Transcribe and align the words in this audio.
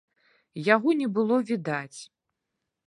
Яго 0.75 0.89
не 1.03 1.07
было 1.19 1.35
відаць. 1.51 1.99